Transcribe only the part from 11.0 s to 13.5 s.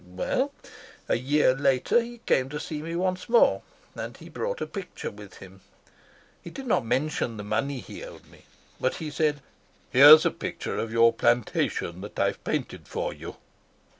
plantation that I've painted for you.'